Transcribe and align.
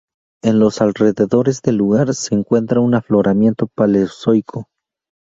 En 0.41 0.57
los 0.57 0.81
alrededores 0.81 1.61
del 1.61 1.75
lugar, 1.75 2.15
se 2.15 2.33
encuentra 2.33 2.79
un 2.79 2.95
afloramiento 2.95 3.67
paleozoico. 3.67 4.65